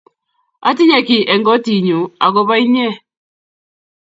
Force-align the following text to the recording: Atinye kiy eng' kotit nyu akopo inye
Atinye 0.67 0.99
kiy 1.07 1.27
eng' 1.33 1.45
kotit 1.47 1.81
nyu 1.85 1.99
akopo 2.25 2.53
inye 2.65 2.87